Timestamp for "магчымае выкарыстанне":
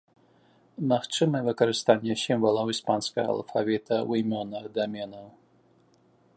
0.91-2.15